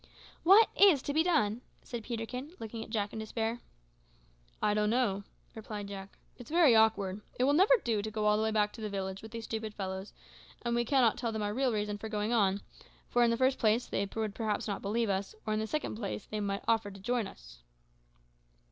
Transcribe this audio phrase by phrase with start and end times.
[0.41, 3.59] "What is to be done?" said Peterkin, looking at Jack in despair.
[4.59, 6.17] "I don't know," replied Jack.
[6.37, 7.21] "It's very awkward.
[7.37, 9.43] It will never do to go all the way back to the village with these
[9.45, 10.11] stupid fellows,
[10.63, 12.61] and we cannot tell them our real reason for going on;
[13.09, 15.95] for, in the first place, they would perhaps not believe us, or, in the second
[15.97, 17.59] place, they might offer to join us."